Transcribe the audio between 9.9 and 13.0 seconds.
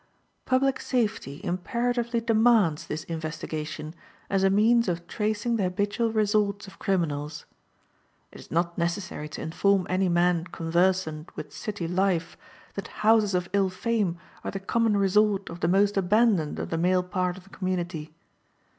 any man conversant with city life that